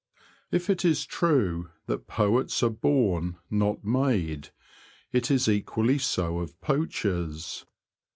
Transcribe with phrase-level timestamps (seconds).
[0.49, 4.49] If it is true that poets are born, not made,
[5.11, 7.67] it is equally so of poachers.